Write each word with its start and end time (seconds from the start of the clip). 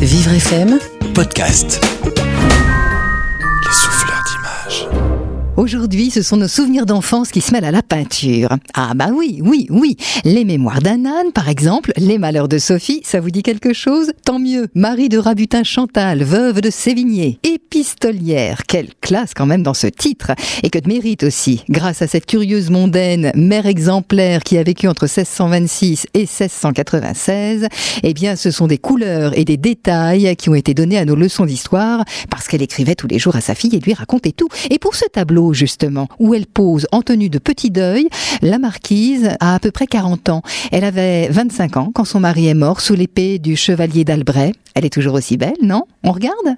Vivre 0.00 0.32
FM 0.32 0.78
Podcast. 1.14 1.80
Les 2.04 3.72
souffleurs 3.72 4.22
d'images. 4.30 4.88
Aujourd'hui, 5.56 6.10
ce 6.10 6.22
sont 6.22 6.38
nos 6.38 6.48
souvenirs 6.48 6.86
d'enfance 6.86 7.30
qui 7.30 7.40
se 7.42 7.52
mêlent 7.52 7.66
à 7.66 7.70
la 7.70 7.82
peinture. 7.82 8.56
Ah 8.72 8.92
bah 8.94 9.08
oui, 9.14 9.40
oui, 9.44 9.66
oui. 9.68 9.96
Les 10.24 10.44
mémoires 10.46 10.80
d'un 10.80 11.04
âne, 11.04 11.32
par 11.34 11.48
exemple, 11.48 11.92
Les 11.96 12.16
malheurs 12.16 12.48
de 12.48 12.56
Sophie, 12.58 13.02
ça 13.04 13.20
vous 13.20 13.30
dit 13.30 13.42
quelque 13.42 13.74
chose? 13.74 14.12
Tant 14.24 14.38
mieux. 14.38 14.68
Marie 14.74 15.10
de 15.10 15.18
Rabutin 15.18 15.64
Chantal, 15.64 16.22
veuve 16.22 16.62
de 16.62 16.70
Sévigné, 16.70 17.38
épistolière. 17.80 18.64
Quelle 18.66 18.88
classe 19.00 19.32
quand 19.34 19.46
même 19.46 19.62
dans 19.62 19.72
ce 19.72 19.86
titre. 19.86 20.32
Et 20.62 20.68
que 20.68 20.78
de 20.78 20.86
mérite 20.86 21.22
aussi, 21.22 21.64
grâce 21.70 22.02
à 22.02 22.06
cette 22.06 22.26
curieuse 22.26 22.68
mondaine, 22.68 23.32
mère 23.34 23.64
exemplaire 23.64 24.42
qui 24.42 24.58
a 24.58 24.62
vécu 24.62 24.86
entre 24.86 25.04
1626 25.04 26.06
et 26.12 26.20
1696. 26.20 27.68
Eh 28.02 28.12
bien, 28.12 28.36
ce 28.36 28.50
sont 28.50 28.66
des 28.66 28.76
couleurs 28.76 29.36
et 29.38 29.46
des 29.46 29.56
détails 29.56 30.36
qui 30.36 30.50
ont 30.50 30.54
été 30.54 30.74
donnés 30.74 30.98
à 30.98 31.06
nos 31.06 31.14
leçons 31.14 31.46
d'histoire 31.46 32.04
parce 32.28 32.48
qu'elle 32.48 32.60
écrivait 32.60 32.94
tous 32.94 33.06
les 33.06 33.18
jours 33.18 33.36
à 33.36 33.40
sa 33.40 33.54
fille 33.54 33.74
et 33.74 33.80
lui 33.80 33.94
racontait 33.94 34.32
tout. 34.32 34.48
Et 34.68 34.78
pour 34.78 34.94
ce 34.94 35.06
tableau, 35.06 35.54
justement, 35.54 36.06
où 36.18 36.34
elle 36.34 36.46
pose 36.46 36.86
en 36.92 37.00
tenue 37.00 37.30
de 37.30 37.38
petit 37.38 37.70
deuil, 37.70 38.08
la 38.42 38.58
marquise 38.58 39.30
a 39.40 39.54
à 39.54 39.58
peu 39.58 39.70
près 39.70 39.86
40 39.86 40.28
ans. 40.28 40.42
Elle 40.70 40.84
avait 40.84 41.28
25 41.28 41.76
ans 41.78 41.90
quand 41.94 42.04
son 42.04 42.20
mari 42.20 42.48
est 42.48 42.54
mort 42.54 42.82
sous 42.82 42.94
l'épée 42.94 43.38
du 43.38 43.56
chevalier 43.56 44.04
d'Albret. 44.04 44.52
Elle 44.74 44.84
est 44.84 44.92
toujours 44.92 45.14
aussi 45.14 45.38
belle, 45.38 45.54
non? 45.62 45.84
On 46.04 46.12
regarde? 46.12 46.56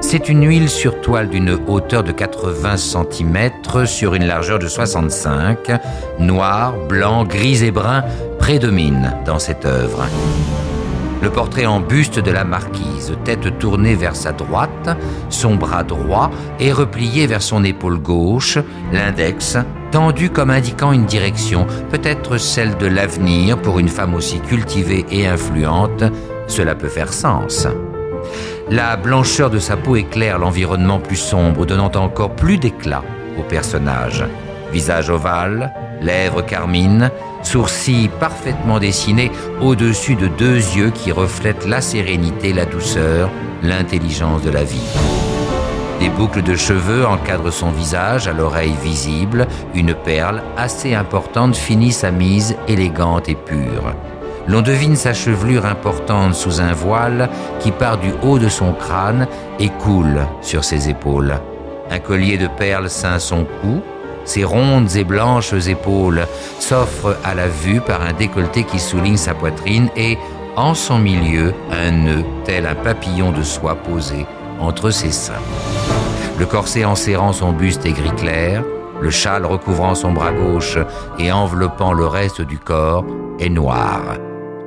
C'est 0.00 0.28
une 0.28 0.46
huile 0.46 0.70
sur 0.70 1.00
toile 1.00 1.28
d'une 1.28 1.58
hauteur 1.66 2.02
de 2.02 2.12
80 2.12 2.76
cm 2.76 3.50
sur 3.84 4.14
une 4.14 4.26
largeur 4.26 4.58
de 4.58 4.66
65. 4.66 5.70
Noir, 6.18 6.74
blanc, 6.88 7.24
gris 7.24 7.62
et 7.64 7.70
brun 7.70 8.04
prédominent 8.38 9.12
dans 9.26 9.38
cette 9.38 9.66
œuvre. 9.66 10.06
Le 11.20 11.30
portrait 11.30 11.66
en 11.66 11.80
buste 11.80 12.20
de 12.20 12.30
la 12.30 12.44
marquise, 12.44 13.12
tête 13.24 13.58
tournée 13.58 13.96
vers 13.96 14.14
sa 14.14 14.32
droite, 14.32 14.96
son 15.30 15.56
bras 15.56 15.82
droit 15.82 16.30
est 16.60 16.72
replié 16.72 17.26
vers 17.26 17.42
son 17.42 17.64
épaule 17.64 17.98
gauche, 17.98 18.58
l'index 18.92 19.58
tendu 19.90 20.30
comme 20.30 20.50
indiquant 20.50 20.92
une 20.92 21.06
direction, 21.06 21.66
peut-être 21.90 22.38
celle 22.38 22.76
de 22.76 22.86
l'avenir 22.86 23.60
pour 23.60 23.78
une 23.78 23.88
femme 23.88 24.14
aussi 24.14 24.38
cultivée 24.40 25.04
et 25.10 25.26
influente, 25.26 26.04
cela 26.46 26.74
peut 26.74 26.88
faire 26.88 27.12
sens. 27.12 27.66
La 28.70 28.96
blancheur 28.96 29.48
de 29.48 29.58
sa 29.58 29.78
peau 29.78 29.96
éclaire 29.96 30.38
l'environnement 30.38 31.00
plus 31.00 31.16
sombre, 31.16 31.64
donnant 31.64 31.90
encore 31.94 32.36
plus 32.36 32.58
d'éclat 32.58 33.02
au 33.38 33.42
personnage. 33.42 34.26
Visage 34.70 35.08
ovale, 35.08 35.72
lèvres 36.02 36.42
carmines, 36.42 37.10
sourcils 37.42 38.10
parfaitement 38.20 38.78
dessinés 38.78 39.32
au-dessus 39.62 40.16
de 40.16 40.28
deux 40.28 40.56
yeux 40.56 40.90
qui 40.90 41.12
reflètent 41.12 41.66
la 41.66 41.80
sérénité, 41.80 42.52
la 42.52 42.66
douceur, 42.66 43.30
l'intelligence 43.62 44.42
de 44.42 44.50
la 44.50 44.64
vie. 44.64 44.98
Des 45.98 46.10
boucles 46.10 46.42
de 46.42 46.54
cheveux 46.54 47.06
encadrent 47.06 47.52
son 47.52 47.70
visage, 47.70 48.28
à 48.28 48.34
l'oreille 48.34 48.76
visible, 48.84 49.46
une 49.74 49.94
perle 49.94 50.42
assez 50.58 50.94
importante 50.94 51.56
finit 51.56 51.92
sa 51.92 52.10
mise 52.10 52.54
élégante 52.68 53.30
et 53.30 53.34
pure. 53.34 53.94
L'on 54.48 54.62
devine 54.62 54.96
sa 54.96 55.12
chevelure 55.12 55.66
importante 55.66 56.34
sous 56.34 56.62
un 56.62 56.72
voile 56.72 57.28
qui 57.60 57.70
part 57.70 57.98
du 57.98 58.10
haut 58.22 58.38
de 58.38 58.48
son 58.48 58.72
crâne 58.72 59.26
et 59.58 59.68
coule 59.68 60.26
sur 60.40 60.64
ses 60.64 60.88
épaules. 60.88 61.34
Un 61.90 61.98
collier 61.98 62.38
de 62.38 62.46
perles 62.46 62.88
ceint 62.88 63.18
son 63.18 63.44
cou, 63.44 63.82
ses 64.24 64.44
rondes 64.44 64.96
et 64.96 65.04
blanches 65.04 65.52
épaules 65.52 66.26
s'offrent 66.58 67.16
à 67.24 67.34
la 67.34 67.46
vue 67.46 67.82
par 67.82 68.00
un 68.02 68.14
décolleté 68.14 68.64
qui 68.64 68.78
souligne 68.78 69.18
sa 69.18 69.34
poitrine 69.34 69.90
et, 69.96 70.16
en 70.56 70.72
son 70.72 70.98
milieu, 70.98 71.52
un 71.70 71.90
nœud 71.90 72.24
tel 72.44 72.66
un 72.66 72.74
papillon 72.74 73.32
de 73.32 73.42
soie 73.42 73.74
posé 73.74 74.26
entre 74.60 74.90
ses 74.90 75.12
seins. 75.12 75.34
Le 76.38 76.46
corset 76.46 76.86
enserrant 76.86 77.32
son 77.34 77.52
buste 77.52 77.84
est 77.84 77.92
gris 77.92 78.16
clair, 78.16 78.64
le 79.00 79.10
châle 79.10 79.44
recouvrant 79.44 79.94
son 79.94 80.12
bras 80.12 80.32
gauche 80.32 80.78
et 81.18 81.30
enveloppant 81.32 81.92
le 81.92 82.06
reste 82.06 82.40
du 82.40 82.58
corps 82.58 83.04
est 83.38 83.50
noir. 83.50 84.02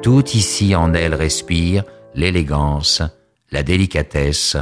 Tout 0.02 0.28
ici 0.30 0.76
en 0.76 0.96
elle 0.96 1.14
respire 1.14 1.84
l'élégance, 2.16 3.04
la 3.52 3.62
délicatesse, 3.62 4.58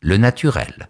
le 0.00 0.16
naturel. 0.16 0.88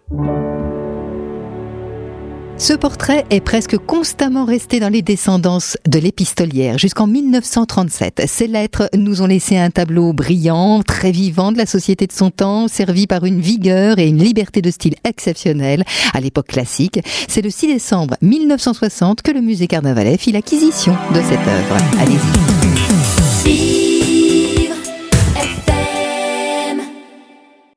Ce 2.59 2.73
portrait 2.73 3.25
est 3.31 3.39
presque 3.39 3.77
constamment 3.77 4.45
resté 4.45 4.79
dans 4.79 4.89
les 4.89 5.01
descendances 5.01 5.77
de 5.87 5.97
l'épistolière 5.97 6.77
jusqu'en 6.77 7.07
1937. 7.07 8.23
Ces 8.27 8.47
lettres 8.47 8.89
nous 8.95 9.23
ont 9.23 9.27
laissé 9.27 9.57
un 9.57 9.71
tableau 9.71 10.13
brillant, 10.13 10.81
très 10.83 11.11
vivant 11.11 11.51
de 11.51 11.57
la 11.57 11.65
société 11.65 12.05
de 12.05 12.11
son 12.11 12.29
temps, 12.29 12.67
servi 12.67 13.07
par 13.07 13.25
une 13.25 13.41
vigueur 13.41 13.97
et 13.97 14.07
une 14.07 14.23
liberté 14.23 14.61
de 14.61 14.69
style 14.69 14.95
exceptionnelle 15.05 15.83
à 16.13 16.19
l'époque 16.19 16.47
classique. 16.47 16.99
C'est 17.27 17.43
le 17.43 17.49
6 17.49 17.67
décembre 17.67 18.15
1960 18.21 19.23
que 19.23 19.31
le 19.31 19.41
musée 19.41 19.67
Carnavalet 19.67 20.17
fit 20.17 20.31
l'acquisition 20.31 20.95
de 21.13 21.21
cette 21.21 21.47
œuvre. 21.47 21.77
Allez-y. 21.99 22.56